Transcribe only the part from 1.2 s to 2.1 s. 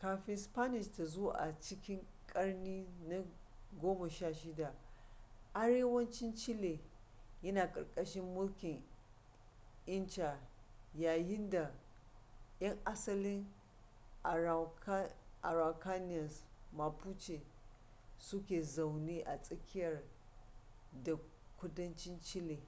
a cikin